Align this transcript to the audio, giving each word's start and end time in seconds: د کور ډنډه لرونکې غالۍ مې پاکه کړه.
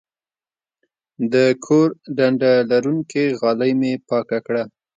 د 1.33 1.35
کور 1.65 1.87
ډنډه 2.15 2.53
لرونکې 2.71 3.23
غالۍ 3.39 3.71
مې 3.79 3.93
پاکه 4.09 4.39
کړه. 4.45 4.63